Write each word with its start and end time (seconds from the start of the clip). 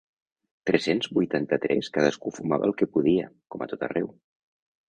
Tres-cents 0.69 1.09
vuitanta-tres 1.17 1.91
cadascú 1.97 2.33
fumava 2.39 2.67
el 2.71 2.75
que 2.81 2.91
podia, 2.97 3.31
com 3.57 3.67
a 3.67 3.73
tot 3.75 3.87
arreu. 3.91 4.13